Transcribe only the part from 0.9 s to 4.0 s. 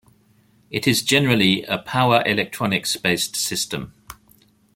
generally a power electronics-based system.